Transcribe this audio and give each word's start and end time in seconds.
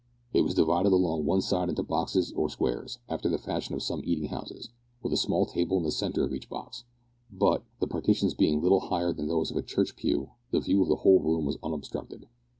It 0.33 0.41
was 0.41 0.55
divided 0.55 0.91
along 0.93 1.25
one 1.25 1.41
side 1.43 1.69
into 1.69 1.83
boxes 1.83 2.31
or 2.33 2.49
squares, 2.49 2.97
after 3.07 3.29
the 3.29 3.37
fashion 3.37 3.75
of 3.75 3.83
some 3.83 4.01
eating 4.03 4.29
houses, 4.29 4.69
with 5.03 5.13
a 5.13 5.15
small 5.15 5.45
table 5.45 5.77
in 5.77 5.83
the 5.83 5.91
centre 5.91 6.23
of 6.23 6.33
each 6.33 6.49
box, 6.49 6.85
but, 7.31 7.61
the 7.79 7.85
partitions 7.85 8.33
being 8.33 8.63
little 8.63 8.79
higher 8.79 9.13
than 9.13 9.27
those 9.27 9.51
of 9.51 9.57
a 9.57 9.61
church 9.61 9.95
pew, 9.95 10.31
the 10.49 10.59
view 10.59 10.81
of 10.81 10.87
the 10.87 10.95
whole 11.05 11.19
room 11.19 11.45
was 11.45 11.59
unobstructed. 11.61 12.25